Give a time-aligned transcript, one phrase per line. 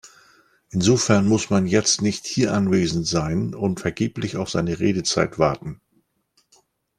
[0.71, 5.79] Insofern muss man jetzt nicht hier anwesend sein und vergeblich auf seine Redezeit warten.